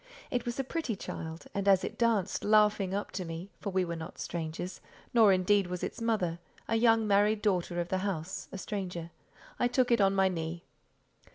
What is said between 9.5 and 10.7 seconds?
took it on my knee.